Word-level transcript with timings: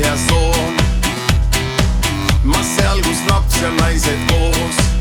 seljasoon. 0.00 0.74
ma 2.44 2.62
seal, 2.62 3.00
kus 3.02 3.20
laps 3.28 3.60
ja 3.62 3.70
naised 3.70 4.18
koos 4.28 4.99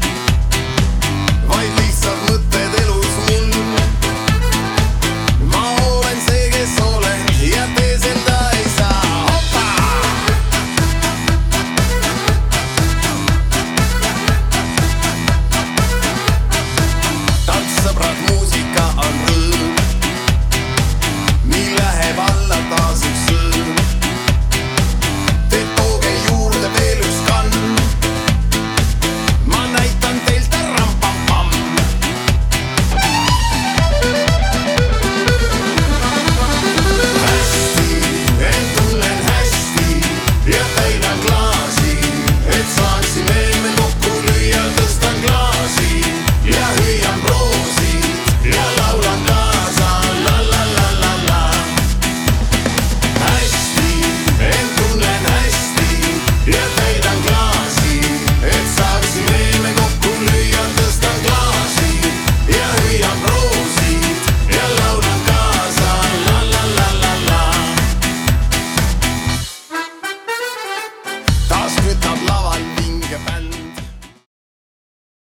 laval 72.28 72.62
vinge 72.78 73.20
bänd. 73.26 73.69